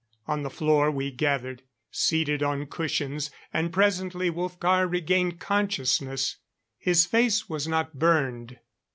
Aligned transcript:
On 0.27 0.41
the 0.41 0.49
floor 0.49 0.89
we 0.89 1.11
gathered, 1.11 1.61
seated 1.91 2.41
on 2.41 2.65
cushions; 2.65 3.29
and 3.53 3.71
presently 3.71 4.31
Wolfgar 4.31 4.87
regained 4.89 5.39
consciousness. 5.39 6.37
His 6.79 7.05
face 7.05 7.47
was 7.47 7.67
not 7.67 7.99
burned. 7.99 8.57